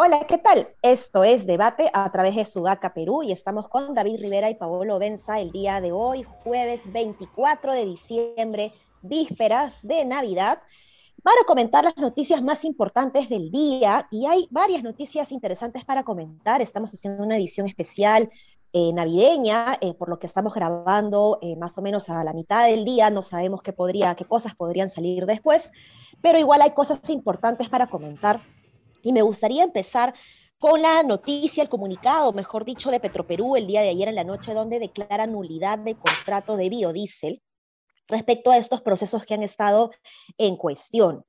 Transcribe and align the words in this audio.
Hola, 0.00 0.26
¿qué 0.26 0.38
tal? 0.38 0.68
Esto 0.80 1.24
es 1.24 1.46
Debate 1.46 1.90
a 1.92 2.10
través 2.10 2.34
de 2.34 2.44
Sudaca, 2.44 2.94
Perú, 2.94 3.22
y 3.22 3.32
estamos 3.32 3.68
con 3.68 3.94
David 3.94 4.20
Rivera 4.20 4.48
y 4.48 4.54
Paolo 4.54 4.98
Benza 4.98 5.40
el 5.40 5.50
día 5.52 5.80
de 5.80 5.92
hoy, 5.92 6.24
jueves 6.44 6.90
24 6.92 7.74
de 7.74 7.84
diciembre, 7.84 8.72
vísperas 9.02 9.80
de 9.82 10.04
Navidad, 10.04 10.62
para 11.22 11.42
comentar 11.46 11.84
las 11.84 11.96
noticias 11.96 12.42
más 12.42 12.64
importantes 12.64 13.28
del 13.28 13.50
día. 13.50 14.06
Y 14.10 14.26
hay 14.26 14.48
varias 14.50 14.82
noticias 14.82 15.32
interesantes 15.32 15.84
para 15.84 16.04
comentar. 16.04 16.60
Estamos 16.60 16.92
haciendo 16.92 17.24
una 17.24 17.36
edición 17.36 17.66
especial 17.66 18.30
eh, 18.72 18.92
navideña, 18.92 19.78
eh, 19.80 19.94
por 19.94 20.08
lo 20.08 20.18
que 20.18 20.26
estamos 20.26 20.54
grabando 20.54 21.38
eh, 21.42 21.56
más 21.56 21.78
o 21.78 21.82
menos 21.82 22.10
a 22.10 22.22
la 22.22 22.32
mitad 22.32 22.66
del 22.66 22.84
día. 22.84 23.10
No 23.10 23.22
sabemos 23.22 23.62
qué, 23.62 23.72
podría, 23.72 24.14
qué 24.14 24.24
cosas 24.24 24.54
podrían 24.54 24.90
salir 24.90 25.26
después, 25.26 25.72
pero 26.20 26.38
igual 26.38 26.62
hay 26.62 26.72
cosas 26.72 27.00
importantes 27.10 27.68
para 27.68 27.86
comentar 27.86 28.42
y 29.02 29.12
me 29.12 29.22
gustaría 29.22 29.64
empezar 29.64 30.14
con 30.58 30.82
la 30.82 31.02
noticia, 31.02 31.62
el 31.62 31.68
comunicado, 31.68 32.32
mejor 32.32 32.64
dicho, 32.64 32.90
de 32.90 33.00
Petroperú 33.00 33.56
el 33.56 33.66
día 33.66 33.80
de 33.80 33.90
ayer 33.90 34.08
en 34.08 34.16
la 34.16 34.24
noche, 34.24 34.54
donde 34.54 34.80
declara 34.80 35.26
nulidad 35.26 35.78
de 35.78 35.94
contrato 35.94 36.56
de 36.56 36.68
biodiesel 36.68 37.42
respecto 38.08 38.50
a 38.50 38.56
estos 38.56 38.82
procesos 38.82 39.24
que 39.24 39.34
han 39.34 39.42
estado 39.42 39.90
en 40.36 40.56
cuestión. 40.56 41.24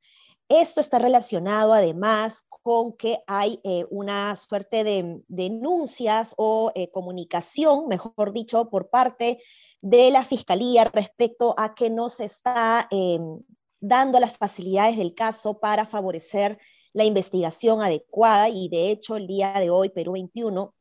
Esto 0.47 0.81
está 0.81 0.97
relacionado 0.97 1.73
además 1.73 2.43
con 2.49 2.93
que 2.93 3.19
hay 3.27 3.59
eh, 3.63 3.85
una 3.91 4.35
suerte 4.35 4.83
de 4.83 5.21
denuncias 5.27 6.33
o 6.37 6.71
eh, 6.73 6.89
comunicación, 6.89 7.87
mejor 7.87 8.33
dicho, 8.33 8.67
por 8.69 8.89
parte 8.89 9.43
de 9.81 10.09
la 10.09 10.23
Fiscalía 10.23 10.85
respecto 10.85 11.53
a 11.55 11.75
que 11.75 11.91
no 11.91 12.09
se 12.09 12.25
está 12.25 12.87
em, 12.89 13.39
dando 13.79 14.19
las 14.19 14.35
facilidades 14.35 14.97
del 14.97 15.13
caso 15.13 15.59
para 15.59 15.85
favorecer 15.85 16.57
la 16.93 17.05
investigación 17.05 17.81
adecuada 17.81 18.49
y 18.49 18.67
de 18.69 18.89
hecho 18.89 19.15
el 19.17 19.27
día 19.27 19.53
de 19.53 19.69
hoy 19.69 19.89
Perú 19.89 20.13
21 20.13 20.73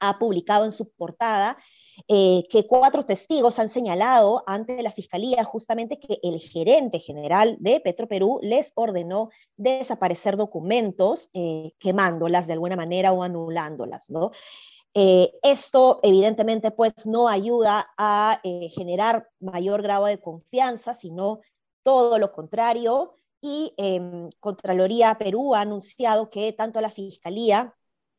ha 0.00 0.18
publicado 0.18 0.64
en 0.64 0.72
su 0.72 0.90
portada 0.90 1.56
eh, 2.06 2.46
que 2.48 2.66
cuatro 2.66 3.02
testigos 3.02 3.58
han 3.58 3.68
señalado 3.68 4.42
ante 4.46 4.82
la 4.82 4.92
Fiscalía 4.92 5.42
justamente 5.44 5.98
que 5.98 6.20
el 6.22 6.38
gerente 6.38 6.98
general 6.98 7.56
de 7.60 7.80
Petroperú 7.80 8.38
les 8.42 8.72
ordenó 8.76 9.30
desaparecer 9.56 10.36
documentos, 10.36 11.30
eh, 11.34 11.72
quemándolas 11.78 12.46
de 12.46 12.52
alguna 12.52 12.76
manera 12.76 13.12
o 13.12 13.22
anulándolas, 13.22 14.10
¿no? 14.10 14.30
Eh, 14.94 15.32
esto 15.42 16.00
evidentemente 16.02 16.70
pues 16.70 17.06
no 17.06 17.28
ayuda 17.28 17.90
a 17.98 18.40
generar 18.70 19.28
mayor 19.38 19.82
grado 19.82 20.06
de 20.06 20.18
confianza, 20.18 20.94
sino 20.94 21.40
todo 21.82 22.18
lo 22.18 22.32
contrario, 22.32 23.14
y 23.40 23.74
eh, 23.76 24.28
Contraloría 24.40 25.16
Perú 25.16 25.54
ha 25.54 25.60
anunciado 25.60 26.30
que 26.30 26.52
tanto 26.52 26.80
la 26.80 26.90
Fiscalía 26.90 27.74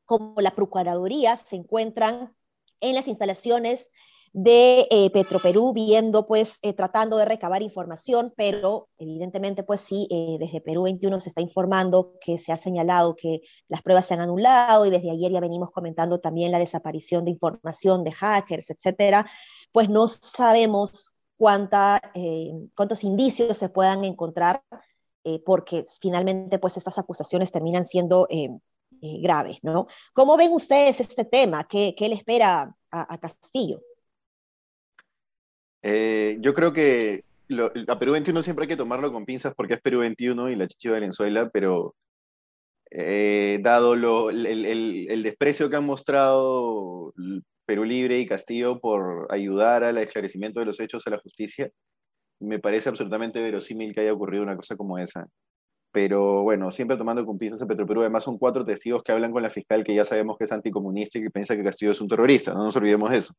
como 0.06 0.42
la 0.42 0.56
Procuraduría 0.56 1.36
se 1.38 1.56
encuentran 1.56 2.36
en 2.82 2.96
las 2.96 3.08
instalaciones 3.08 3.90
de 4.34 4.88
eh, 4.92 5.10
Petroperú 5.12 5.74
viendo, 5.74 6.28
pues, 6.28 6.60
eh, 6.62 6.74
tratando 6.74 7.18
de 7.18 7.26
recabar 7.26 7.62
información, 7.62 8.34
pero 8.38 8.90
evidentemente, 8.98 9.64
pues 9.64 9.82
sí, 9.82 10.08
eh, 10.12 10.38
desde 10.40 10.62
Perú 10.62 10.84
21 10.84 11.20
se 11.20 11.30
está 11.30 11.42
informando 11.42 12.14
que 12.22 12.38
se 12.38 12.52
ha 12.52 12.58
señalado 12.58 13.16
que 13.16 13.42
las 13.68 13.82
pruebas 13.82 14.06
se 14.06 14.14
han 14.14 14.22
anulado 14.22 14.86
y 14.86 14.92
desde 14.92 15.12
ayer 15.12 15.32
ya 15.32 15.40
venimos 15.40 15.72
comentando 15.72 16.20
también 16.20 16.52
la 16.52 16.60
desaparición 16.60 17.26
de 17.26 17.32
información 17.32 18.04
de 18.04 18.12
hackers, 18.12 18.70
etcétera, 18.70 19.26
pues 19.72 19.90
no 19.90 20.08
sabemos 20.08 21.14
cuánta, 21.38 22.02
cuántos 22.76 23.04
indicios 23.04 23.58
se 23.58 23.70
puedan 23.70 24.04
encontrar 24.04 24.62
porque 25.46 25.86
finalmente 26.02 26.60
pues 26.60 26.76
estas 26.76 26.98
acusaciones 26.98 27.52
terminan 27.52 27.86
siendo 27.86 28.28
eh, 29.02 29.16
eh, 29.16 29.22
graves, 29.22 29.60
¿no? 29.64 29.88
¿Cómo 30.14 30.38
ven 30.38 30.52
ustedes 30.52 31.00
este 31.00 31.26
tema? 31.26 31.66
¿Qué, 31.68 31.96
le 32.00 32.16
espera 32.16 32.74
a, 32.92 33.18
Castillo? 33.20 33.82
yo 35.82 36.54
creo 36.54 36.74
que 36.74 37.24
a 37.88 38.00
Perú 38.00 38.12
21 38.12 38.44
siempre 38.44 38.64
hay 38.64 38.68
que 38.68 38.76
tomarlo 38.76 39.14
con 39.14 39.26
pinzas 39.26 39.54
porque 39.56 39.76
es 39.76 39.82
Perú 39.82 40.00
21 40.00 40.50
y 40.50 40.56
la 40.56 40.68
Chichi 40.68 40.90
Valenzuela, 40.90 41.50
pero 41.50 41.96
dado 42.92 43.96
lo, 43.96 44.30
el, 44.30 44.46
el, 44.46 45.08
el, 45.10 45.24
desprecio 45.24 45.70
que 45.70 45.78
han 45.78 45.86
mostrado 45.86 47.14
Perú 47.66 47.86
Libre 47.86 48.20
y 48.20 48.28
Castillo 48.28 48.80
por 48.80 49.28
ayudar 49.30 49.84
al 49.84 49.98
esclarecimiento 50.00 50.60
de 50.60 50.66
los 50.66 50.80
hechos 50.80 51.06
a 51.06 51.12
la 51.12 51.20
justicia, 51.20 51.72
me 52.40 52.60
parece 52.60 52.90
absolutamente 52.90 53.42
verosímil 53.42 53.94
que 53.94 54.02
haya 54.02 54.14
ocurrido 54.14 54.44
una 54.44 54.56
cosa 54.56 54.76
como 54.76 54.98
esa. 54.98 55.28
Pero 55.92 56.44
bueno, 56.44 56.72
siempre 56.72 56.98
tomando 56.98 57.26
con 57.26 57.38
piezas 57.38 57.62
a 57.62 57.68
Petroperú, 57.68 58.02
además 58.02 58.24
son 58.24 58.38
cuatro 58.38 58.64
testigos 58.64 59.02
que 59.04 59.12
hablan 59.12 59.32
con 59.32 59.42
la 59.42 59.50
fiscal 59.50 59.84
que 59.84 59.96
ya 59.96 60.06
sabemos 60.06 60.38
que 60.38 60.44
es 60.44 60.52
anticomunista 60.52 61.18
y 61.18 61.24
que 61.24 61.32
piensa 61.32 61.56
que 61.56 61.64
Castillo 61.64 61.92
es 61.92 62.02
un 62.02 62.08
terrorista, 62.08 62.54
no 62.54 62.64
nos 62.64 62.76
olvidemos 62.76 63.10
de 63.10 63.18
eso. 63.18 63.34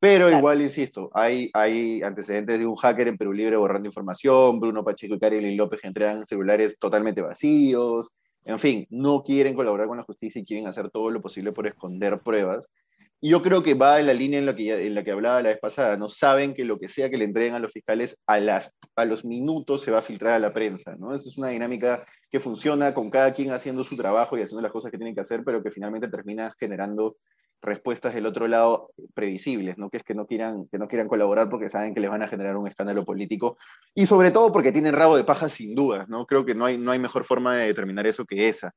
Pero 0.00 0.30
igual, 0.30 0.60
insisto, 0.60 1.10
hay, 1.14 1.50
hay 1.54 2.02
antecedentes 2.02 2.58
de 2.58 2.66
un 2.66 2.76
hacker 2.76 3.08
en 3.08 3.16
Perú 3.16 3.32
Libre 3.32 3.56
borrando 3.56 3.88
información, 3.88 4.60
Bruno 4.60 4.84
Pacheco 4.84 5.14
y 5.14 5.18
Karin 5.18 5.56
López 5.56 5.80
entregan 5.84 6.26
celulares 6.26 6.76
totalmente 6.78 7.22
vacíos, 7.22 8.10
en 8.44 8.58
fin, 8.58 8.86
no 8.90 9.22
quieren 9.22 9.54
colaborar 9.54 9.86
con 9.86 9.96
la 9.96 10.02
justicia 10.02 10.40
y 10.40 10.44
quieren 10.44 10.66
hacer 10.66 10.90
todo 10.90 11.10
lo 11.10 11.22
posible 11.22 11.52
por 11.52 11.66
esconder 11.66 12.20
pruebas 12.20 12.70
y 13.20 13.30
yo 13.30 13.42
creo 13.42 13.62
que 13.62 13.74
va 13.74 14.00
en 14.00 14.06
la 14.06 14.12
línea 14.12 14.38
en 14.38 14.46
la, 14.46 14.54
que, 14.54 14.86
en 14.86 14.94
la 14.94 15.02
que 15.02 15.12
hablaba 15.12 15.42
la 15.42 15.48
vez 15.48 15.58
pasada. 15.58 15.96
No 15.96 16.08
saben 16.08 16.54
que 16.54 16.64
lo 16.64 16.78
que 16.78 16.88
sea 16.88 17.08
que 17.08 17.16
le 17.16 17.24
entreguen 17.24 17.54
a 17.54 17.58
los 17.58 17.72
fiscales 17.72 18.18
a, 18.26 18.38
las, 18.38 18.70
a 18.96 19.04
los 19.04 19.24
minutos 19.24 19.82
se 19.82 19.90
va 19.90 20.00
a 20.00 20.02
filtrar 20.02 20.34
a 20.34 20.38
la 20.38 20.52
prensa. 20.52 20.94
¿no? 20.98 21.14
Esa 21.14 21.28
es 21.28 21.38
una 21.38 21.48
dinámica 21.48 22.04
que 22.30 22.40
funciona 22.40 22.92
con 22.92 23.10
cada 23.10 23.32
quien 23.32 23.52
haciendo 23.52 23.84
su 23.84 23.96
trabajo 23.96 24.36
y 24.36 24.42
haciendo 24.42 24.60
las 24.60 24.72
cosas 24.72 24.90
que 24.90 24.98
tienen 24.98 25.14
que 25.14 25.20
hacer, 25.20 25.42
pero 25.44 25.62
que 25.62 25.70
finalmente 25.70 26.08
termina 26.08 26.54
generando 26.58 27.16
respuestas 27.64 28.14
del 28.14 28.26
otro 28.26 28.46
lado 28.46 28.90
previsibles, 29.14 29.78
¿no? 29.78 29.90
que 29.90 29.96
es 29.96 30.04
que 30.04 30.14
no, 30.14 30.26
quieran, 30.26 30.66
que 30.70 30.78
no 30.78 30.86
quieran 30.86 31.08
colaborar 31.08 31.48
porque 31.48 31.68
saben 31.68 31.94
que 31.94 32.00
les 32.00 32.10
van 32.10 32.22
a 32.22 32.28
generar 32.28 32.56
un 32.56 32.68
escándalo 32.68 33.04
político 33.04 33.56
y 33.94 34.06
sobre 34.06 34.30
todo 34.30 34.52
porque 34.52 34.72
tienen 34.72 34.92
rabo 34.92 35.16
de 35.16 35.24
paja 35.24 35.48
sin 35.48 35.74
duda, 35.74 36.04
¿no? 36.08 36.26
creo 36.26 36.44
que 36.44 36.54
no 36.54 36.66
hay, 36.66 36.76
no 36.76 36.90
hay 36.90 36.98
mejor 36.98 37.24
forma 37.24 37.56
de 37.56 37.66
determinar 37.66 38.06
eso 38.06 38.24
que 38.24 38.48
esa. 38.48 38.74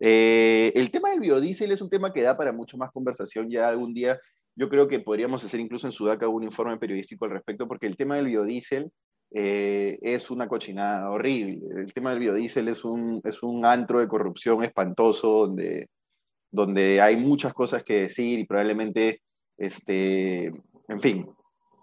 Eh, 0.00 0.72
el 0.74 0.90
tema 0.90 1.10
del 1.10 1.20
biodiesel 1.20 1.72
es 1.72 1.80
un 1.80 1.90
tema 1.90 2.12
que 2.12 2.22
da 2.22 2.36
para 2.36 2.52
mucho 2.52 2.76
más 2.76 2.90
conversación 2.92 3.50
ya 3.50 3.68
algún 3.68 3.94
día. 3.94 4.18
Yo 4.54 4.68
creo 4.68 4.88
que 4.88 5.00
podríamos 5.00 5.44
hacer 5.44 5.60
incluso 5.60 5.86
en 5.86 5.92
Sudaca 5.92 6.28
un 6.28 6.42
informe 6.42 6.78
periodístico 6.78 7.24
al 7.24 7.32
respecto 7.32 7.68
porque 7.68 7.86
el 7.86 7.96
tema 7.96 8.16
del 8.16 8.26
biodiesel 8.26 8.90
eh, 9.32 9.98
es 10.02 10.30
una 10.30 10.48
cochinada 10.48 11.10
horrible. 11.10 11.60
El 11.76 11.92
tema 11.92 12.10
del 12.10 12.20
biodiesel 12.20 12.68
es 12.68 12.84
un, 12.84 13.20
es 13.24 13.42
un 13.42 13.64
antro 13.64 14.00
de 14.00 14.08
corrupción 14.08 14.62
espantoso 14.64 15.46
donde 15.46 15.88
donde 16.50 17.00
hay 17.00 17.16
muchas 17.16 17.52
cosas 17.52 17.84
que 17.84 18.02
decir 18.02 18.38
y 18.38 18.44
probablemente, 18.44 19.20
este, 19.58 20.46
en 20.46 21.00
fin, 21.00 21.28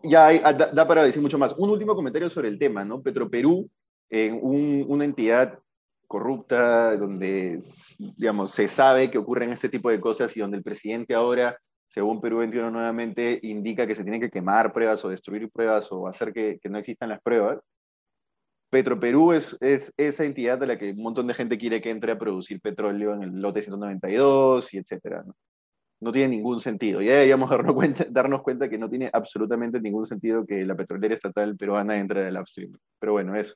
ya 0.03 0.51
da, 0.53 0.87
para 0.87 1.03
decir 1.03 1.21
mucho 1.21 1.37
más. 1.37 1.53
Un 1.57 1.69
último 1.69 1.95
comentario 1.95 2.29
sobre 2.29 2.49
el 2.49 2.59
tema, 2.59 2.83
¿no? 2.83 3.01
Petroperú, 3.01 3.69
en 4.09 4.39
una 4.41 5.05
entidad 5.05 5.59
corrupta, 6.13 6.95
donde, 6.95 7.57
digamos, 7.97 8.51
se 8.51 8.67
sabe 8.67 9.09
que 9.09 9.17
ocurren 9.17 9.51
este 9.51 9.67
tipo 9.67 9.89
de 9.89 9.99
cosas 9.99 10.37
y 10.37 10.41
donde 10.41 10.57
el 10.57 10.63
presidente 10.63 11.15
ahora, 11.15 11.57
según 11.87 12.21
Perú 12.21 12.37
21 12.37 12.69
nuevamente, 12.69 13.39
indica 13.41 13.87
que 13.87 13.95
se 13.95 14.03
tienen 14.03 14.21
que 14.21 14.29
quemar 14.29 14.71
pruebas 14.71 15.03
o 15.03 15.09
destruir 15.09 15.49
pruebas 15.49 15.91
o 15.91 16.07
hacer 16.07 16.31
que, 16.31 16.59
no 16.69 16.77
existan 16.77 17.09
las 17.09 17.19
pruebas, 17.19 17.59
Petroperú 18.69 19.33
es, 19.33 19.57
es 19.59 19.91
esa 19.97 20.23
entidad 20.23 20.59
de 20.59 20.67
la 20.67 20.77
que 20.77 20.91
un 20.91 21.01
montón 21.01 21.25
de 21.25 21.33
gente 21.33 21.57
quiere 21.57 21.81
que 21.81 21.89
entre 21.89 22.11
a 22.11 22.19
producir 22.19 22.61
petróleo 22.61 23.15
en 23.15 23.23
el 23.23 23.41
lote 23.41 23.63
192 23.63 24.71
y 24.75 24.77
etcétera. 24.77 25.23
¿no? 25.25 26.11
tiene 26.11 26.35
ningún 26.35 26.59
sentido. 26.59 27.01
Ya 27.01 27.13
deberíamos 27.13 27.49
darnos 27.49 27.73
cuenta, 27.75 28.05
darnos 28.07 28.43
cuenta 28.43 28.69
que 28.69 28.77
no 28.77 28.87
tiene 28.87 29.09
absolutamente 29.11 29.81
ningún 29.81 30.05
sentido 30.05 30.45
que 30.45 30.63
la 30.63 30.75
petrolera 30.75 31.15
estatal 31.15 31.57
peruana 31.57 31.97
entre 31.97 32.27
el 32.27 32.37
upstream. 32.37 32.77
Pero 32.99 33.13
bueno, 33.13 33.35
eso. 33.35 33.55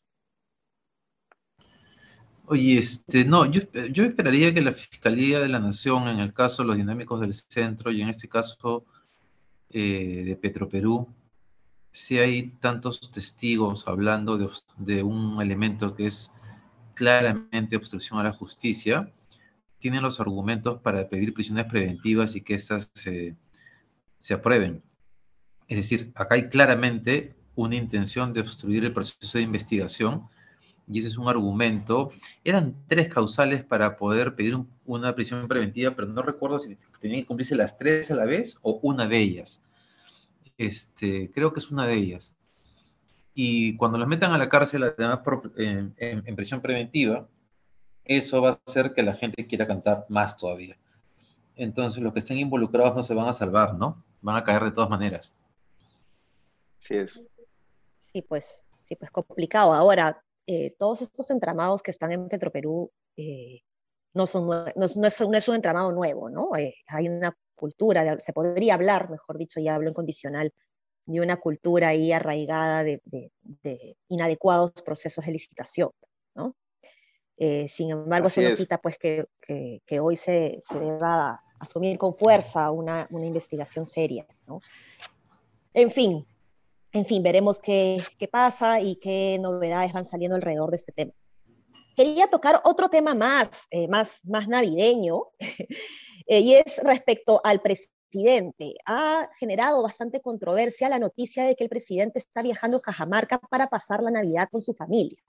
Oye, 2.49 2.77
este, 2.77 3.25
no, 3.25 3.45
yo, 3.45 3.59
yo 3.91 4.05
esperaría 4.05 4.53
que 4.53 4.61
la 4.61 4.71
Fiscalía 4.71 5.41
de 5.41 5.49
la 5.49 5.59
Nación, 5.59 6.07
en 6.07 6.19
el 6.19 6.33
caso 6.33 6.63
de 6.63 6.67
los 6.67 6.77
dinámicos 6.77 7.19
del 7.19 7.33
centro 7.33 7.91
y 7.91 8.01
en 8.01 8.07
este 8.07 8.29
caso 8.29 8.85
eh, 9.69 10.23
de 10.25 10.35
Petroperú, 10.37 11.13
si 11.91 12.19
hay 12.19 12.51
tantos 12.61 13.11
testigos 13.11 13.85
hablando 13.89 14.37
de, 14.77 15.03
un 15.03 15.41
elemento 15.41 15.93
que 15.93 16.05
es 16.05 16.31
claramente 16.93 17.75
obstrucción 17.75 18.17
a 18.17 18.23
la 18.23 18.31
justicia, 18.31 19.11
tienen 19.79 20.01
los 20.01 20.21
argumentos 20.21 20.79
para 20.79 21.09
pedir 21.09 21.33
prisiones 21.33 21.65
preventivas 21.65 22.37
y 22.37 22.41
que 22.41 22.53
éstas 22.53 22.91
se, 22.93 23.35
se 24.19 24.33
aprueben. 24.33 24.81
Es 25.67 25.75
decir, 25.75 26.13
acá 26.15 26.35
hay 26.35 26.47
claramente 26.47 27.35
una 27.55 27.75
intención 27.75 28.31
de 28.31 28.39
obstruir 28.39 28.85
el 28.85 28.93
proceso 28.93 29.37
de 29.37 29.43
investigación 29.43 30.29
y 30.87 30.99
ese 30.99 31.09
es 31.09 31.17
un 31.17 31.27
argumento, 31.27 32.11
eran 32.43 32.75
tres 32.87 33.09
causales 33.09 33.63
para 33.63 33.97
poder 33.97 34.35
pedir 34.35 34.57
una 34.85 35.13
prisión 35.13 35.47
preventiva, 35.47 35.93
pero 35.95 36.07
no 36.07 36.21
recuerdo 36.21 36.59
si 36.59 36.77
tenían 37.01 37.21
que 37.21 37.27
cumplirse 37.27 37.55
las 37.55 37.77
tres 37.77 38.09
a 38.09 38.15
la 38.15 38.25
vez 38.25 38.57
o 38.61 38.79
una 38.81 39.05
de 39.05 39.17
ellas. 39.17 39.61
Este, 40.57 41.29
creo 41.31 41.51
que 41.51 41.59
es 41.59 41.69
una 41.69 41.85
de 41.85 41.95
ellas. 41.95 42.35
Y 43.33 43.75
cuando 43.75 43.97
los 43.97 44.07
metan 44.07 44.31
a 44.31 44.37
la 44.37 44.49
cárcel, 44.49 44.83
además 44.83 45.19
en 45.57 46.35
prisión 46.35 46.61
preventiva, 46.61 47.27
eso 48.05 48.41
va 48.41 48.49
a 48.51 48.59
hacer 48.65 48.93
que 48.93 49.03
la 49.03 49.15
gente 49.15 49.45
quiera 49.45 49.67
cantar 49.67 50.05
más 50.07 50.37
todavía. 50.37 50.77
Entonces 51.57 52.01
los 52.01 52.13
que 52.13 52.19
estén 52.19 52.37
involucrados 52.37 52.95
no 52.95 53.03
se 53.03 53.13
van 53.13 53.27
a 53.27 53.33
salvar, 53.33 53.75
¿no? 53.75 54.01
Van 54.21 54.37
a 54.37 54.43
caer 54.43 54.63
de 54.63 54.71
todas 54.71 54.89
maneras. 54.89 55.35
Sí 56.79 56.95
es. 56.95 57.21
Sí, 57.99 58.21
pues, 58.21 58.65
sí, 58.79 58.95
pues 58.95 59.11
complicado. 59.11 59.73
Ahora, 59.73 60.23
eh, 60.47 60.75
todos 60.77 61.01
estos 61.01 61.29
entramados 61.29 61.83
que 61.83 61.91
están 61.91 62.11
en 62.11 62.27
Petroperú 62.27 62.91
eh, 63.15 63.61
no, 64.13 64.25
son, 64.25 64.47
no, 64.47 64.65
no, 64.75 64.85
es, 64.85 64.97
no, 64.97 65.37
es, 65.37 65.47
un 65.47 65.55
entramado 65.55 65.91
nuevo, 65.91 66.29
¿no? 66.29 66.55
Eh, 66.55 66.73
hay 66.87 67.09
una 67.09 67.37
cultura, 67.53 68.17
se 68.19 68.33
podría 68.33 68.73
hablar, 68.73 69.09
mejor 69.09 69.37
dicho, 69.37 69.59
ya 69.59 69.75
hablo 69.75 69.89
en 69.89 69.93
condicional, 69.93 70.53
de 71.05 71.21
una 71.21 71.37
cultura 71.37 71.89
ahí 71.89 72.11
arraigada 72.11 72.83
de, 72.83 73.01
de, 73.05 73.31
de 73.41 73.97
inadecuados 74.07 74.71
procesos 74.83 75.25
de 75.25 75.33
licitación, 75.33 75.91
¿no? 76.33 76.55
Eh, 77.37 77.67
sin 77.69 77.91
embargo, 77.91 78.27
Así 78.27 78.41
eso 78.41 78.49
no 78.49 78.55
quita 78.55 78.79
pues, 78.79 78.97
que, 78.97 79.25
que, 79.41 79.81
que 79.85 79.99
hoy 79.99 80.15
se, 80.15 80.59
se, 80.61 80.79
deba 80.79 81.43
asumir 81.59 81.97
con 81.97 82.13
fuerza 82.13 82.71
una, 82.71 83.07
una 83.11 83.25
investigación 83.25 83.85
seria. 83.85 84.25
¿no? 84.47 84.59
En 85.73 85.91
fin, 85.91 86.25
en 86.97 87.05
fin, 87.05 87.21
veremos 87.21 87.59
qué, 87.59 88.01
qué, 88.17 88.27
pasa 88.27 88.79
y 88.81 88.95
qué 88.95 89.37
novedades 89.39 89.93
van 89.93 90.05
saliendo 90.05 90.35
alrededor 90.35 90.71
de 90.71 90.77
este 90.77 90.91
tema. 90.91 91.11
Quería 91.95 92.27
tocar 92.27 92.61
otro 92.63 92.89
tema 92.89 93.13
más, 93.13 93.67
eh, 93.69 93.87
más, 93.87 94.25
más 94.25 94.47
navideño, 94.47 95.25
eh, 96.27 96.39
y 96.39 96.55
es 96.55 96.79
respecto 96.83 97.39
al 97.43 97.61
presidente. 97.61 98.75
Ha 98.85 99.29
generado 99.39 99.83
bastante 99.83 100.21
controversia 100.21 100.89
la 100.89 100.99
noticia 100.99 101.45
de 101.45 101.55
que 101.55 101.63
el 101.63 101.69
presidente 101.69 102.19
está 102.19 102.41
viajando 102.41 102.77
a 102.77 102.81
Cajamarca 102.81 103.39
para 103.39 103.67
pasar 103.67 104.01
la 104.01 104.11
Navidad 104.11 104.49
con 104.51 104.61
su 104.61 104.73
familia. 104.73 105.21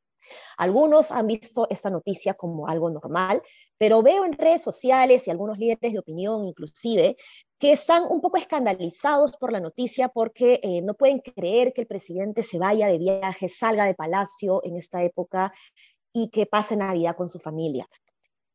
Algunos 0.57 1.11
han 1.11 1.27
visto 1.27 1.67
esta 1.71 1.91
noticia 1.91 2.35
como 2.35 2.69
algo 2.69 2.91
normal, 2.91 3.43
pero 3.79 4.03
veo 4.03 4.25
en 4.25 4.33
redes 4.33 4.63
sociales 4.63 5.27
y 5.27 5.31
algunos 5.31 5.59
líderes 5.59 5.93
de 5.93 5.99
opinión 5.99 6.45
inclusive 6.45 7.17
que 7.59 7.73
están 7.73 8.05
un 8.09 8.21
poco 8.21 8.37
escandalizados 8.37 9.37
por 9.37 9.53
la 9.53 9.61
noticia 9.61 10.09
porque 10.09 10.61
eh, 10.63 10.81
no 10.83 10.95
pueden 10.95 11.19
creer 11.19 11.73
que 11.73 11.83
el 11.83 11.87
presidente 11.87 12.43
se 12.43 12.59
vaya 12.59 12.87
de 12.87 12.99
viaje, 12.99 13.49
salga 13.49 13.85
de 13.87 13.95
palacio 13.95 14.61
en 14.65 14.77
esta 14.77 15.03
época 15.03 15.53
y 16.13 16.31
que 16.31 16.47
pase 16.47 16.77
Navidad 16.77 17.17
con 17.17 17.29
su 17.29 17.39
familia. 17.39 17.89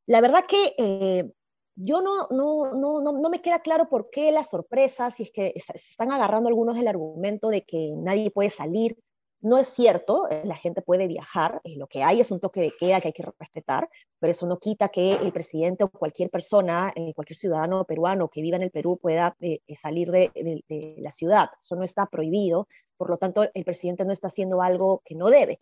La 0.05 0.21
verdad 0.21 0.45
que 0.47 0.73
eh, 0.77 1.31
yo 1.75 2.01
no, 2.01 2.27
no, 2.29 2.71
no, 2.71 3.01
no, 3.01 3.29
me 3.29 3.41
queda 3.41 3.59
claro 3.59 3.89
por 3.89 4.09
qué 4.09 4.31
la 4.31 4.44
sorpresa, 4.44 5.11
si 5.11 5.23
es 5.23 5.31
que 5.31 5.53
se 5.57 5.73
están 5.73 6.11
agarrando 6.11 6.49
algunos 6.49 6.75
del 6.75 6.88
argumento 6.88 7.49
de 7.49 7.63
que 7.63 7.91
nadie 7.95 8.31
puede 8.31 8.49
salir 8.49 8.97
no 9.44 9.57
es 9.57 9.68
cierto, 9.68 10.30
eh, 10.30 10.42
la 10.45 10.56
gente 10.56 10.81
puede 10.81 11.06
viajar, 11.06 11.60
eh, 11.66 11.75
lo 11.75 11.88
que 11.88 12.01
hay 12.01 12.22
es 12.22 12.31
un 12.31 12.40
toque 12.40 12.62
de 12.62 12.74
queda 12.80 13.01
que 13.01 13.10
hay 13.10 13.13
que 13.13 13.24
respetar, 13.38 13.90
pero 14.18 14.31
eso 14.31 14.48
no 14.48 14.57
quita 14.57 14.88
que 14.88 15.16
el 15.16 15.34
presidente 15.34 15.84
o 15.84 15.90
cualquier 15.90 16.30
persona, 16.30 16.94
eh, 16.95 17.13
cualquier 17.13 17.36
ciudadano 17.36 17.84
peruano 17.84 18.30
que 18.30 18.42
viva 18.42 18.56
en 18.56 18.63
el 18.63 18.72
Perú 18.72 18.98
pueda 19.01 19.36
salir 19.75 20.12
de, 20.12 20.63
la 20.98 21.12
ciudad. 21.12 21.50
Eso 21.62 21.75
no 21.75 21.84
está 21.84 22.06
prohibido, 22.06 22.68
por 22.95 23.10
lo 23.10 23.18
tanto 23.18 23.45
el 23.54 23.66
presidente 23.66 24.06
no 24.06 24.13
está 24.13 24.28
haciendo 24.28 24.62
algo 24.62 25.01
que 25.04 25.16
no 25.16 25.30
debe. 25.30 25.60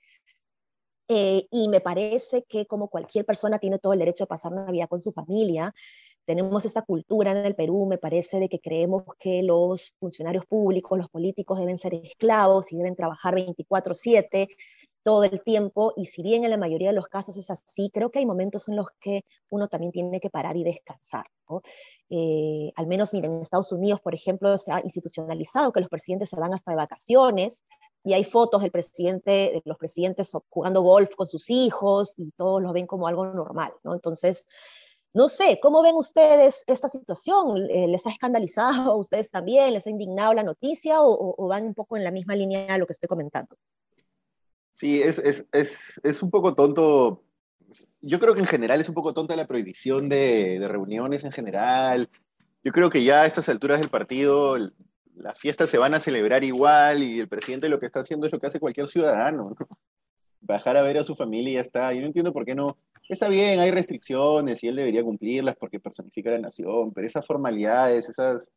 y 1.09 1.67
me 1.69 1.81
parece 1.81 2.43
que 2.43 2.65
como 2.67 2.87
cualquier 2.87 3.25
persona 3.25 3.59
tiene 3.59 3.79
todo 3.79 3.93
el 3.93 3.99
derecho 3.99 4.23
de 4.23 4.27
pasar 4.27 4.53
una 4.53 4.71
vida 4.71 4.87
con 4.87 5.01
su 5.01 5.11
familia, 5.11 5.73
tenemos 6.25 6.65
esta 6.65 6.83
cultura 6.83 7.31
en 7.31 7.45
el 7.45 7.55
Perú, 7.55 7.85
me 7.87 7.97
parece, 7.97 8.39
de 8.39 8.49
que 8.49 8.59
creemos 8.59 9.03
que 9.19 9.43
los 9.43 9.93
funcionarios 9.99 10.45
públicos, 10.45 10.97
los 10.97 11.09
políticos 11.09 11.59
deben 11.59 11.77
ser 11.77 11.93
esclavos 11.95 12.71
y 12.71 12.77
deben 12.77 12.95
trabajar 12.95 13.35
24/7 13.35 14.47
todo 15.03 15.23
el 15.23 15.41
tiempo, 15.41 15.93
y 15.95 16.05
si 16.05 16.21
bien 16.21 16.43
en 16.43 16.51
la 16.51 16.57
mayoría 16.57 16.89
de 16.89 16.95
los 16.95 17.07
casos 17.07 17.35
es 17.35 17.49
así, 17.49 17.89
creo 17.91 18.11
que 18.11 18.19
hay 18.19 18.27
momentos 18.27 18.67
en 18.67 18.75
los 18.75 18.85
que 18.99 19.23
uno 19.49 19.67
también 19.67 19.91
tiene 19.91 20.19
que 20.19 20.29
parar 20.29 20.55
y 20.57 20.63
descansar. 20.63 21.25
Eh, 22.09 22.71
al 22.75 22.85
menos, 22.85 23.11
miren, 23.11 23.33
en 23.33 23.41
Estados 23.41 23.71
Unidos, 23.71 23.99
por 23.99 24.13
ejemplo, 24.13 24.55
se 24.59 24.71
ha 24.71 24.79
institucionalizado 24.83 25.71
que 25.71 25.81
los 25.81 25.89
presidentes 25.89 26.29
se 26.29 26.39
van 26.39 26.53
hasta 26.53 26.71
de 26.71 26.77
vacaciones, 26.77 27.63
y 28.03 28.13
hay 28.13 28.23
fotos 28.23 28.61
del 28.61 28.71
presidente, 28.71 29.31
de 29.31 29.61
los 29.65 29.77
presidentes 29.77 30.31
jugando 30.49 30.81
golf 30.83 31.15
con 31.15 31.25
sus 31.25 31.49
hijos, 31.49 32.13
y 32.17 32.31
todos 32.31 32.61
lo 32.61 32.71
ven 32.71 32.85
como 32.85 33.07
algo 33.07 33.25
normal, 33.25 33.73
¿no? 33.83 33.93
Entonces, 33.95 34.45
no 35.13 35.27
sé, 35.27 35.59
¿cómo 35.61 35.83
ven 35.83 35.95
ustedes 35.95 36.63
esta 36.67 36.87
situación? 36.87 37.69
Eh, 37.69 37.87
¿Les 37.87 38.07
ha 38.07 38.11
escandalizado 38.11 38.91
a 38.91 38.95
ustedes 38.95 39.29
también? 39.29 39.73
¿Les 39.73 39.85
ha 39.85 39.89
indignado 39.89 40.33
la 40.33 40.43
noticia 40.43 40.97
o, 41.01 41.47
van 41.47 41.65
un 41.65 41.73
poco 41.73 41.97
en 41.97 42.03
la 42.03 42.11
misma 42.11 42.35
línea 42.35 42.73
de 42.73 42.79
lo 42.79 42.85
que 42.85 42.93
estoy 42.93 43.07
comentando? 43.07 43.57
Sí, 44.71 45.01
es, 45.01 45.19
es, 45.19 45.47
es, 45.51 45.99
es, 46.03 46.23
un 46.23 46.31
poco 46.31 46.55
tonto. 46.55 47.23
Yo 47.99 48.19
creo 48.19 48.33
que 48.33 48.39
en 48.39 48.47
general 48.47 48.79
es 48.79 48.87
un 48.87 48.95
poco 48.95 49.13
tonta 49.13 49.35
la 49.35 49.47
prohibición 49.47 50.07
de, 50.07 50.59
de 50.59 50.67
reuniones 50.67 51.25
en 51.25 51.33
general. 51.33 52.09
Yo 52.63 52.71
creo 52.71 52.89
que 52.89 53.03
ya 53.03 53.23
a 53.23 53.25
estas 53.25 53.49
alturas 53.49 53.81
del 53.81 53.89
partido 53.89 54.57
las 55.15 55.37
fiestas 55.37 55.69
se 55.69 55.77
van 55.77 55.93
a 55.93 55.99
celebrar 55.99 56.45
igual 56.45 57.03
y 57.03 57.19
el 57.19 57.27
presidente 57.27 57.67
lo 57.67 57.79
que 57.79 57.85
está 57.85 57.99
haciendo 57.99 58.27
es 58.27 58.31
lo 58.31 58.39
que 58.39 58.47
hace 58.47 58.61
cualquier 58.61 58.87
ciudadano. 58.87 59.55
Bajar 60.39 60.77
a 60.77 60.83
ver 60.83 60.97
a 60.97 61.03
su 61.03 61.15
familia 61.15 61.51
y 61.51 61.55
ya 61.55 61.61
está. 61.61 61.93
Yo 61.93 61.99
no 61.99 62.07
entiendo 62.07 62.31
por 62.31 62.45
qué 62.45 62.55
no 62.55 62.77
Está 63.11 63.27
bien, 63.27 63.59
hay 63.59 63.71
restricciones 63.71 64.63
y 64.63 64.69
él 64.69 64.77
debería 64.77 65.03
cumplirlas 65.03 65.57
porque 65.57 65.81
personifica 65.81 66.29
a 66.29 66.33
la 66.35 66.39
nación, 66.39 66.93
pero 66.93 67.05
esas 67.05 67.27
formalidades, 67.27 68.07
esas, 68.07 68.53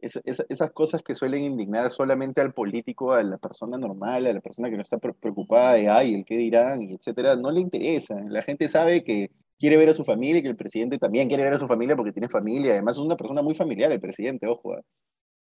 esas, 0.00 0.22
esas, 0.50 0.70
cosas 0.72 1.02
que 1.02 1.14
suelen 1.14 1.44
indignar 1.44 1.88
solamente 1.88 2.42
al 2.42 2.52
político, 2.52 3.14
a 3.14 3.22
la 3.22 3.38
persona 3.38 3.78
normal, 3.78 4.26
a 4.26 4.34
la 4.34 4.42
persona 4.42 4.68
que 4.68 4.76
no 4.76 4.82
está 4.82 4.98
preocupada 4.98 5.72
de, 5.72 5.88
ay, 5.88 6.12
el 6.12 6.26
qué 6.26 6.36
dirán, 6.36 6.82
y 6.82 6.92
etcétera, 6.92 7.36
no 7.36 7.50
le 7.50 7.60
interesa. 7.62 8.22
La 8.28 8.42
gente 8.42 8.68
sabe 8.68 9.02
que 9.02 9.30
quiere 9.58 9.78
ver 9.78 9.88
a 9.88 9.94
su 9.94 10.04
familia 10.04 10.40
y 10.40 10.42
que 10.42 10.50
el 10.50 10.56
presidente 10.56 10.98
también 10.98 11.28
quiere 11.28 11.44
ver 11.44 11.54
a 11.54 11.58
su 11.58 11.66
familia 11.66 11.96
porque 11.96 12.12
tiene 12.12 12.28
familia. 12.28 12.72
Además, 12.72 12.96
es 12.96 13.02
una 13.02 13.16
persona 13.16 13.40
muy 13.40 13.54
familiar 13.54 13.90
el 13.92 14.00
presidente, 14.00 14.46
ojo. 14.46 14.74
¿ah? 14.74 14.82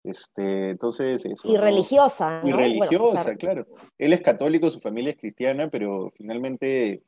Este, 0.05 0.69
entonces, 0.69 1.27
eso, 1.27 1.49
y 1.49 1.57
religiosa. 1.57 2.41
Y 2.45 2.53
religiosa, 2.53 3.35
claro. 3.35 3.67
Él 3.99 4.13
es 4.13 4.21
católico, 4.21 4.71
su 4.71 4.79
familia 4.79 5.11
es 5.11 5.19
cristiana, 5.19 5.71
pero 5.71 6.13
finalmente 6.17 7.03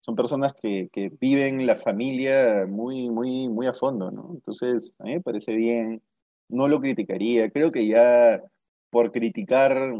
son 0.00 0.16
personas 0.16 0.54
que, 0.60 0.88
que, 0.92 1.10
viven 1.20 1.66
la 1.66 1.76
familia 1.76 2.66
muy, 2.68 3.10
muy, 3.10 3.48
muy 3.48 3.66
a 3.66 3.72
fondo, 3.72 4.10
¿no? 4.10 4.30
Entonces, 4.32 4.94
a 4.98 5.04
mí 5.04 5.14
me 5.14 5.20
parece 5.20 5.54
bien, 5.54 6.02
no 6.48 6.68
lo 6.68 6.80
criticaría, 6.80 7.50
creo 7.50 7.70
que 7.70 7.86
ya 7.86 8.42
por 8.90 9.12
criticar 9.12 9.94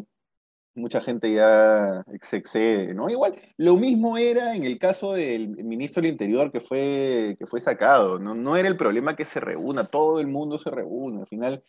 mucha 0.75 1.01
gente 1.01 1.33
ya 1.33 2.05
se 2.21 2.37
excede, 2.37 2.95
¿no? 2.95 3.09
Igual, 3.11 3.37
lo 3.57 3.77
mismo 3.77 4.17
era 4.17 4.55
en 4.55 4.65
el 4.65 4.79
caso 4.79 5.13
del 5.13 5.49
ministro 5.49 6.03
del 6.03 6.13
Interior 6.13 6.53
que 6.53 6.61
fue, 6.61 7.37
que 7.39 7.47
fue 7.47 7.61
sacado, 7.61 8.19
¿no? 8.19 8.35
No 8.35 8.57
era 8.57 8.69
el 8.69 8.77
problema 8.77 9.17
que 9.17 9.25
se 9.25 9.41
reúna, 9.41 9.85
todo 9.85 10.21
el 10.21 10.29
mundo 10.29 10.59
se 10.59 10.71
reúne, 10.71 11.21
al 11.21 11.27
final 11.27 11.63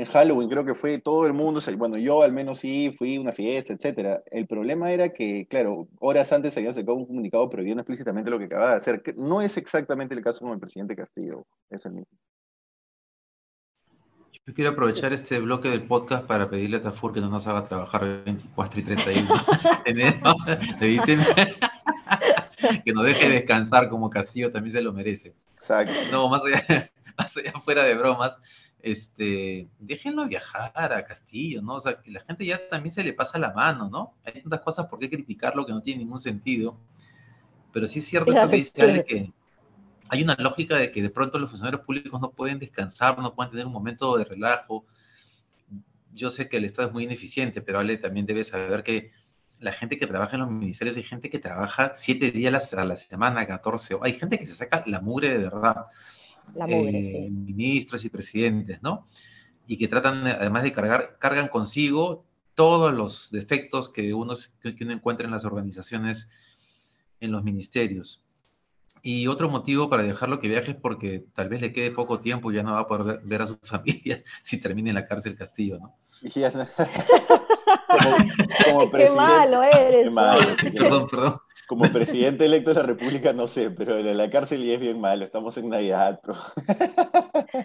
en 0.00 0.06
Halloween 0.06 0.48
creo 0.48 0.64
que 0.64 0.74
fue 0.74 0.98
todo 0.98 1.26
el 1.26 1.34
mundo, 1.34 1.60
bueno, 1.76 1.98
yo 1.98 2.22
al 2.22 2.32
menos 2.32 2.60
sí 2.60 2.90
fui 2.96 3.16
a 3.16 3.20
una 3.20 3.32
fiesta, 3.32 3.74
etcétera. 3.74 4.22
El 4.30 4.46
problema 4.46 4.90
era 4.90 5.10
que, 5.10 5.46
claro, 5.46 5.88
horas 6.00 6.32
antes 6.32 6.54
se 6.54 6.60
había 6.60 6.72
sacado 6.72 6.94
un 6.94 7.06
comunicado 7.06 7.50
prohibiendo 7.50 7.82
explícitamente 7.82 8.30
lo 8.30 8.38
que 8.38 8.46
acababa 8.46 8.70
de 8.70 8.76
hacer. 8.78 9.02
No 9.16 9.42
es 9.42 9.58
exactamente 9.58 10.14
el 10.14 10.22
caso 10.22 10.40
con 10.40 10.52
el 10.52 10.58
presidente 10.58 10.96
Castillo, 10.96 11.46
es 11.68 11.84
el 11.84 11.92
mismo. 11.92 12.18
Yo 14.46 14.54
quiero 14.54 14.70
aprovechar 14.70 15.12
este 15.12 15.38
bloque 15.38 15.68
del 15.68 15.82
podcast 15.82 16.24
para 16.24 16.48
pedirle 16.48 16.78
a 16.78 16.80
Tafur 16.80 17.12
que 17.12 17.20
no 17.20 17.28
nos 17.28 17.46
haga 17.46 17.64
trabajar 17.64 18.22
24 18.24 18.80
y 18.80 18.82
31 18.82 19.28
de 19.84 19.90
enero. 19.90 20.34
Le 20.80 20.86
dicen 20.86 21.18
que 22.84 22.92
nos 22.94 23.04
deje 23.04 23.28
descansar 23.28 23.90
como 23.90 24.08
Castillo 24.08 24.50
también 24.50 24.72
se 24.72 24.80
lo 24.80 24.94
merece. 24.94 25.34
Exacto. 25.54 25.92
No, 26.10 26.30
más 26.30 26.42
allá, 26.42 26.90
más 27.18 27.36
allá 27.36 27.52
fuera 27.62 27.84
de 27.84 27.94
bromas, 27.94 28.38
este, 28.82 29.68
déjenlo 29.78 30.26
viajar 30.26 30.92
a 30.92 31.04
Castillo, 31.04 31.62
¿no? 31.62 31.74
O 31.74 31.80
sea, 31.80 32.00
que 32.00 32.10
la 32.10 32.20
gente 32.20 32.44
ya 32.46 32.68
también 32.68 32.92
se 32.92 33.04
le 33.04 33.12
pasa 33.12 33.38
la 33.38 33.52
mano, 33.52 33.88
¿no? 33.88 34.14
Hay 34.24 34.40
tantas 34.40 34.60
cosas 34.60 34.86
por 34.86 34.98
qué 34.98 35.10
criticarlo 35.10 35.66
que 35.66 35.72
no 35.72 35.82
tiene 35.82 36.04
ningún 36.04 36.18
sentido. 36.18 36.78
Pero 37.72 37.86
sí 37.86 38.00
es 38.00 38.06
cierto 38.06 38.32
esto 38.32 38.48
que 38.48 38.56
dice 38.56 38.82
Ale, 38.82 39.04
que 39.04 39.32
hay 40.08 40.22
una 40.22 40.34
lógica 40.38 40.76
de 40.76 40.90
que 40.90 41.02
de 41.02 41.10
pronto 41.10 41.38
los 41.38 41.50
funcionarios 41.50 41.82
públicos 41.82 42.20
no 42.20 42.32
pueden 42.32 42.58
descansar, 42.58 43.18
no 43.18 43.34
pueden 43.34 43.52
tener 43.52 43.66
un 43.66 43.72
momento 43.72 44.16
de 44.16 44.24
relajo. 44.24 44.84
Yo 46.12 46.30
sé 46.30 46.48
que 46.48 46.56
el 46.56 46.64
Estado 46.64 46.88
es 46.88 46.94
muy 46.94 47.04
ineficiente, 47.04 47.62
pero 47.62 47.78
Ale 47.78 47.96
también 47.96 48.26
debe 48.26 48.42
saber 48.42 48.82
que 48.82 49.12
la 49.60 49.72
gente 49.72 49.98
que 49.98 50.06
trabaja 50.06 50.36
en 50.36 50.40
los 50.40 50.50
ministerios, 50.50 50.96
hay 50.96 51.02
gente 51.02 51.30
que 51.30 51.38
trabaja 51.38 51.92
siete 51.94 52.30
días 52.30 52.74
a 52.74 52.84
la 52.84 52.96
semana, 52.96 53.46
14, 53.46 53.98
hay 54.02 54.14
gente 54.14 54.38
que 54.38 54.46
se 54.46 54.54
saca 54.54 54.82
la 54.86 55.00
mugre 55.00 55.28
de 55.28 55.38
verdad 55.38 55.86
eh, 56.68 57.28
ministros 57.30 58.04
y 58.04 58.08
presidentes, 58.08 58.82
¿no? 58.82 59.06
Y 59.66 59.76
que 59.76 59.88
tratan, 59.88 60.26
además 60.26 60.62
de 60.62 60.72
cargar, 60.72 61.16
cargan 61.18 61.48
consigo 61.48 62.24
todos 62.54 62.92
los 62.92 63.30
defectos 63.30 63.88
que 63.88 64.12
uno, 64.12 64.34
que 64.62 64.84
uno 64.84 64.92
encuentra 64.92 65.26
en 65.26 65.32
las 65.32 65.44
organizaciones 65.44 66.30
en 67.20 67.32
los 67.32 67.44
ministerios. 67.44 68.22
Y 69.02 69.28
otro 69.28 69.48
motivo 69.48 69.88
para 69.88 70.02
dejarlo 70.02 70.40
que 70.40 70.48
viaje 70.48 70.72
es 70.72 70.76
porque 70.76 71.24
tal 71.34 71.48
vez 71.48 71.62
le 71.62 71.72
quede 71.72 71.90
poco 71.90 72.20
tiempo 72.20 72.52
y 72.52 72.56
ya 72.56 72.62
no 72.62 72.72
va 72.72 72.80
a 72.80 72.86
poder 72.86 73.20
ver, 73.24 73.40
a 73.42 73.46
su 73.46 73.56
familia 73.62 74.22
si 74.42 74.60
termina 74.60 74.90
en 74.90 74.96
la 74.96 75.06
cárcel 75.06 75.36
Castillo, 75.36 75.78
¿no? 75.78 75.96
como, 78.70 78.90
presidente, 78.90 78.98
Qué 78.98 79.10
malo 79.10 79.62
eres. 79.62 80.10
perdón, 80.74 81.08
perdón. 81.08 81.40
Como 81.70 81.84
presidente 81.92 82.46
electo 82.46 82.70
de 82.70 82.80
la 82.80 82.82
República, 82.82 83.32
no 83.32 83.46
sé, 83.46 83.70
pero 83.70 83.96
en 83.96 84.16
la 84.16 84.28
cárcel 84.28 84.64
y 84.64 84.72
es 84.72 84.80
bien 84.80 85.00
malo. 85.00 85.24
Estamos 85.24 85.56
en 85.56 85.68
Navidad. 85.68 86.20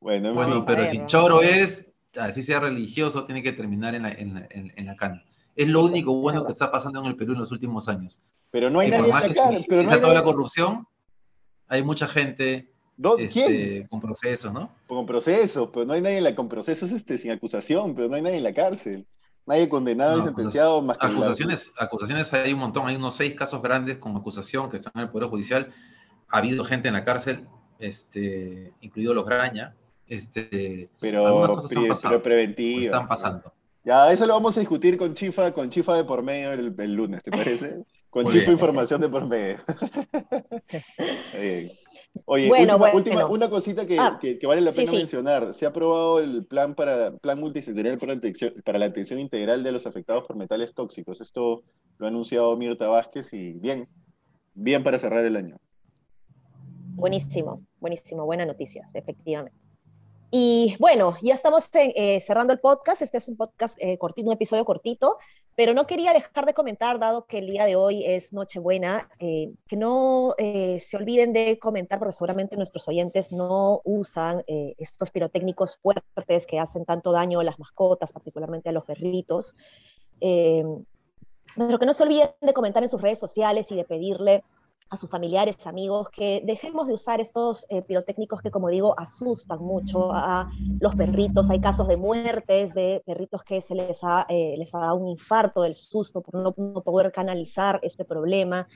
bueno, 0.00 0.34
bueno 0.34 0.64
pero 0.66 0.84
si 0.84 1.06
Choro 1.06 1.40
es, 1.40 1.92
así 2.18 2.42
sea 2.42 2.58
religioso, 2.58 3.24
tiene 3.24 3.40
que 3.40 3.52
terminar 3.52 3.94
en 3.94 4.02
la, 4.02 4.10
en 4.10 4.84
la, 4.84 4.96
cana. 4.96 5.24
Es 5.54 5.68
lo 5.68 5.84
único 5.84 6.12
bueno 6.14 6.44
que 6.44 6.50
está 6.50 6.72
pasando 6.72 6.98
en 6.98 7.06
el 7.06 7.14
Perú 7.14 7.34
en 7.34 7.38
los 7.38 7.52
últimos 7.52 7.88
años. 7.88 8.20
Pero 8.50 8.68
no 8.68 8.80
hay 8.80 8.90
nadie 8.90 9.04
en 9.04 9.10
la 9.10 9.20
cárcel. 9.20 9.64
Pero 9.68 9.82
no 9.84 10.00
toda 10.00 10.14
la 10.14 10.24
corrupción, 10.24 10.84
hay 11.68 11.84
mucha 11.84 12.08
gente 12.08 12.68
este, 13.18 13.86
con 13.88 14.00
proceso, 14.00 14.52
¿no? 14.52 14.72
Con 14.88 15.06
proceso, 15.06 15.70
pero 15.70 15.86
no 15.86 15.92
hay 15.92 16.00
nadie 16.00 16.18
en 16.18 16.24
la 16.24 16.34
con 16.34 16.48
procesos 16.48 16.90
este, 16.90 17.16
sin 17.16 17.30
acusación, 17.30 17.94
pero 17.94 18.08
no 18.08 18.16
hay 18.16 18.22
nadie 18.22 18.38
en 18.38 18.42
la 18.42 18.54
cárcel. 18.54 19.06
Nadie 19.48 19.68
condenado 19.70 20.18
y 20.18 20.22
sentenciado 20.22 20.82
más 20.82 20.98
que 20.98 21.06
acusaciones, 21.06 21.72
acusaciones 21.78 22.32
hay 22.34 22.52
un 22.52 22.60
montón, 22.60 22.86
hay 22.86 22.96
unos 22.96 23.14
seis 23.16 23.34
casos 23.34 23.62
grandes 23.62 23.96
con 23.96 24.14
acusación 24.14 24.68
que 24.68 24.76
están 24.76 24.92
en 24.96 25.02
el 25.02 25.08
Poder 25.08 25.30
Judicial. 25.30 25.72
Ha 26.28 26.38
habido 26.38 26.66
gente 26.66 26.88
en 26.88 26.94
la 26.94 27.02
cárcel, 27.02 27.46
este, 27.78 28.74
incluido 28.82 29.14
los 29.14 29.24
Graña. 29.24 29.74
Este, 30.06 30.90
pero, 31.00 31.58
pero 32.02 32.22
preventivo. 32.22 32.82
Están 32.82 33.08
pasando. 33.08 33.52
Ya, 33.84 34.12
eso 34.12 34.26
lo 34.26 34.34
vamos 34.34 34.54
a 34.58 34.60
discutir 34.60 34.98
con 34.98 35.14
Chifa, 35.14 35.50
con 35.54 35.70
Chifa 35.70 35.94
de 35.94 36.04
por 36.04 36.22
medio 36.22 36.52
el, 36.52 36.92
lunes, 36.92 37.22
¿te 37.22 37.30
parece? 37.30 37.84
Con 38.10 38.28
Chifa 38.28 38.52
Información 38.52 39.00
de 39.00 39.08
por 39.08 39.26
medio. 39.26 39.56
Oye, 42.30 42.50
última, 42.92 43.26
una 43.26 43.48
cosita 43.48 43.86
ah, 43.98 44.18
que, 44.20 44.38
que, 44.38 44.46
vale 44.46 44.60
la 44.60 44.70
pena 44.70 44.92
mencionar. 44.92 45.54
Se 45.54 45.64
ha 45.64 45.70
aprobado 45.70 46.18
el 46.18 46.44
plan, 46.44 46.74
para, 46.74 47.16
plan 47.16 47.40
multisectorial 47.40 47.96
para 47.96 48.12
la, 48.12 48.18
atención, 48.18 48.52
para 48.66 48.78
la 48.78 48.84
atención 48.84 49.18
integral 49.18 49.62
de 49.62 49.72
los 49.72 49.86
afectados 49.86 50.24
por 50.26 50.36
metales 50.36 50.74
tóxicos. 50.74 51.22
Esto 51.22 51.62
lo 51.96 52.04
ha 52.04 52.10
anunciado 52.10 52.54
Mirta 52.58 52.86
Vázquez 52.86 53.32
y 53.32 53.54
bien, 53.54 53.88
bien 54.52 54.82
para 54.82 54.98
cerrar 54.98 55.24
el 55.24 55.36
año. 55.36 55.56
Buenísimo, 56.96 57.62
buenísimo, 57.80 58.26
buenas 58.26 58.46
noticias, 58.46 58.94
efectivamente. 58.94 59.67
Y 60.30 60.76
bueno, 60.78 61.16
ya 61.22 61.32
estamos 61.32 61.70
eh, 61.72 62.20
cerrando 62.20 62.52
el 62.52 62.60
podcast. 62.60 63.00
Este 63.00 63.16
es 63.16 63.28
un 63.28 63.36
podcast 63.36 63.78
eh, 63.80 63.96
cortito, 63.96 64.28
un 64.28 64.34
episodio 64.34 64.66
cortito, 64.66 65.16
pero 65.54 65.72
no 65.72 65.86
quería 65.86 66.12
dejar 66.12 66.44
de 66.44 66.52
comentar, 66.52 66.98
dado 66.98 67.24
que 67.24 67.38
el 67.38 67.46
día 67.46 67.64
de 67.64 67.76
hoy 67.76 68.04
es 68.04 68.34
Nochebuena, 68.34 69.08
eh, 69.20 69.54
que 69.66 69.76
no 69.78 70.34
se 70.38 70.96
olviden 70.98 71.32
de 71.32 71.58
comentar, 71.58 71.98
porque 71.98 72.12
seguramente 72.12 72.56
nuestros 72.56 72.86
oyentes 72.88 73.32
no 73.32 73.80
usan 73.84 74.44
estos 74.46 75.10
pirotécnicos 75.10 75.78
fuertes 75.78 76.46
que 76.46 76.60
hacen 76.60 76.84
tanto 76.84 77.10
daño 77.10 77.40
a 77.40 77.44
las 77.44 77.58
mascotas, 77.58 78.12
particularmente 78.12 78.68
a 78.68 78.72
los 78.72 78.84
perritos. 78.84 79.56
pero 80.20 81.78
que 81.78 81.86
no 81.86 81.94
se 81.94 82.02
olviden 82.02 82.30
de 82.42 82.52
comentar 82.52 82.82
en 82.82 82.88
sus 82.90 83.00
redes 83.00 83.18
sociales 83.18 83.72
y 83.72 83.76
de 83.76 83.84
pedirle 83.84 84.44
a 84.90 84.96
sus 84.96 85.10
familiares, 85.10 85.66
amigos, 85.66 86.08
que 86.08 86.42
dejemos 86.44 86.86
de 86.86 86.94
usar 86.94 87.20
estos 87.20 87.66
eh, 87.68 87.82
pirotécnicos 87.82 88.40
que, 88.40 88.50
como 88.50 88.68
digo, 88.68 88.94
asustan 88.98 89.60
mucho 89.60 90.12
a 90.12 90.50
los 90.80 90.94
perritos. 90.94 91.50
Hay 91.50 91.60
casos 91.60 91.88
de 91.88 91.96
muertes 91.96 92.74
de 92.74 93.02
perritos 93.04 93.42
que 93.42 93.60
se 93.60 93.74
les 93.74 94.02
ha, 94.02 94.26
eh, 94.28 94.54
les 94.56 94.74
ha 94.74 94.78
dado 94.78 94.96
un 94.96 95.08
infarto 95.08 95.62
del 95.62 95.74
susto 95.74 96.22
por 96.22 96.34
no, 96.34 96.52
poder 96.52 97.12
canalizar 97.12 97.80
este 97.82 98.04
problema. 98.04 98.66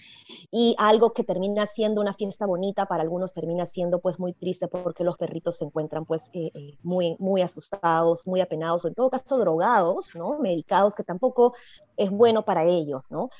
Y 0.50 0.76
algo 0.78 1.12
que 1.12 1.24
termina 1.24 1.66
siendo 1.66 2.00
una 2.00 2.12
fiesta 2.12 2.44
bonita, 2.46 2.86
para 2.86 3.02
algunos 3.02 3.32
termina 3.32 3.64
siendo 3.64 4.00
pues 4.00 4.18
muy 4.18 4.34
triste 4.34 4.68
porque 4.68 5.04
los 5.04 5.16
perritos 5.16 5.56
se 5.56 5.64
encuentran 5.64 6.04
pues 6.04 6.30
eh, 6.34 6.76
muy, 6.82 7.16
muy 7.18 7.40
asustados, 7.40 8.26
muy 8.26 8.40
apenados 8.40 8.84
o 8.84 8.88
en 8.88 8.94
todo 8.94 9.08
caso 9.08 9.38
drogados, 9.38 10.14
¿no? 10.14 10.38
Medicados, 10.38 10.94
que 10.94 11.04
tampoco 11.04 11.54
es 11.96 12.10
bueno 12.10 12.44
para 12.44 12.64
ellos, 12.64 13.02
¿no? 13.08 13.30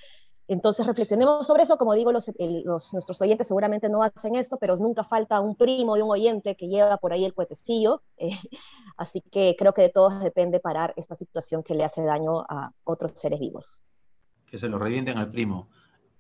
Entonces 0.53 0.87
reflexionemos 0.87 1.47
sobre 1.47 1.63
eso, 1.63 1.79
como 1.79 1.95
digo, 1.95 2.13
los, 2.13 2.31
nuestros 2.93 3.23
oyentes 3.23 3.47
seguramente 3.47 3.89
no 3.89 4.03
hacen 4.03 4.37
esto, 4.37 4.59
pero 4.59 4.77
nunca 4.77 5.03
falta 5.03 5.41
un 5.41 5.57
primo 5.57 5.97
de 5.97 6.03
un 6.03 6.11
oyente 6.11 6.57
que 6.57 6.69
lleva 6.69 6.99
por 6.99 7.15
ahí 7.15 7.25
el 7.25 7.33
cuetecillo, 7.33 8.03
eh, 8.19 8.37
así 8.97 9.23
que 9.23 9.57
creo 9.59 9.73
que 9.73 9.81
de 9.83 9.89
todos 9.89 10.23
depende 10.23 10.61
parar 10.61 10.93
esta 10.97 11.15
situación 11.15 11.63
que 11.63 11.75
le 11.75 11.85
hace 11.85 12.03
daño 12.03 12.43
a 12.43 12.73
otros 12.85 13.13
seres 13.15 13.41
vivos. 13.41 13.83
Que 14.47 14.59
se 14.59 14.69
lo 14.69 14.79
revienten 14.79 15.17
al 15.17 15.31
primo. 15.31 15.71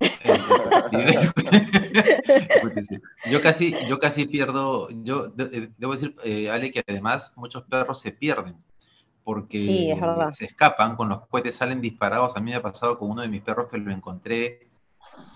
yo 3.31 3.41
casi, 3.41 3.77
yo 3.87 4.01
casi 4.01 4.25
pierdo, 4.25 4.89
yo 4.91 5.27
eh, 5.39 5.71
debo 5.77 5.93
decir, 5.93 6.17
eh, 6.25 6.51
Ale, 6.51 6.73
que 6.73 6.83
además 6.89 7.35
muchos 7.37 7.63
perros 7.65 8.01
se 8.01 8.13
pierden 8.13 8.57
porque 9.25 9.97
se 10.31 10.45
escapan, 10.45 10.97
con 10.97 11.09
los 11.09 11.27
cohetes 11.27 11.55
salen 11.55 11.81
disparados. 11.81 12.37
A 12.37 12.41
mí 12.41 12.51
me 12.51 12.57
ha 12.57 12.63
pasado 12.63 12.99
con 12.99 13.11
uno 13.11 13.23
de 13.23 13.29
mis 13.29 13.43
perros 13.43 13.71
que 13.71 13.79
lo 13.79 13.93
encontré 13.93 14.69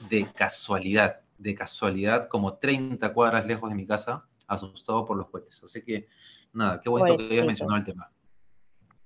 de 0.09 0.27
casualidad, 0.33 1.21
de 1.39 1.55
casualidad, 1.55 2.29
como 2.29 2.55
30 2.55 3.13
cuadras 3.13 3.47
lejos 3.47 3.71
de 3.71 3.77
mi 3.77 3.87
casa, 3.87 4.25
asustado 4.47 5.05
por 5.05 5.17
los 5.17 5.29
cohetes. 5.29 5.63
Así 5.65 5.83
que, 5.83 6.09
nada, 6.53 6.81
qué 6.81 6.89
bueno 6.89 7.17
que 7.17 7.25
hayas 7.25 7.47
mencionado 7.47 7.79
el 7.79 7.85
tema. 7.85 8.11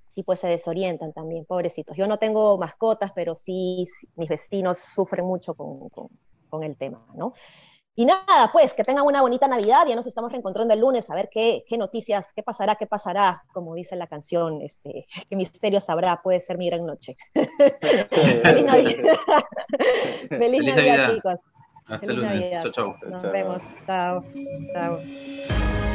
Sí, 0.06 0.22
pues 0.25 0.40
se 0.40 0.49
desorientan 0.49 1.12
también, 1.12 1.44
pobrecitos. 1.44 1.96
Yo 1.96 2.06
no 2.08 2.18
tengo 2.18 2.58
mascotas, 2.58 3.12
pero 3.14 3.34
sí, 3.34 3.87
mis 4.16 4.28
vecinos 4.28 4.78
sufren 4.78 5.25
mucho 5.25 5.54
con, 5.54 5.88
con 6.49 6.62
el 6.64 6.76
tema, 6.76 7.06
¿no? 7.14 7.32
Y 8.00 8.07
nada, 8.07 8.50
pues 8.50 8.73
que 8.73 8.83
tengan 8.83 9.04
una 9.04 9.21
bonita 9.21 9.47
Navidad. 9.47 9.85
Ya 9.87 9.95
nos 9.95 10.07
estamos 10.07 10.33
reencontrando 10.33 10.73
el 10.73 10.80
lunes 10.80 11.11
a 11.11 11.14
ver 11.14 11.28
qué, 11.30 11.64
qué 11.69 11.76
noticias, 11.76 12.33
qué 12.35 12.42
pasará, 12.42 12.76
qué 12.76 12.87
pasará, 12.87 13.45
como 13.52 13.75
dice 13.75 13.95
la 13.95 14.07
canción, 14.07 14.62
este, 14.62 15.07
qué 15.28 15.37
misterio 15.37 15.83
sabrá, 15.83 16.23
puede 16.23 16.40
ser 16.40 16.57
mi 16.57 16.71
gran 16.71 16.87
noche. 16.87 17.19
Feliz 17.35 18.64
Navidad. 18.64 19.19
Feliz, 20.30 20.75
Navidad, 20.75 21.14
chicos. 21.14 21.40
Hasta 21.88 22.07
el 22.07 22.16
lunes. 22.16 22.62
Chao, 22.62 22.73
chao. 22.73 22.97
Nos 23.07 23.23
vemos. 23.30 23.61
Chao. 23.87 24.25
Chao. 24.73 25.89